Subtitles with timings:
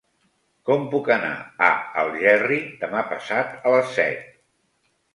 [0.69, 1.35] Com puc anar
[1.67, 1.69] a
[2.05, 4.29] Algerri demà passat a les set?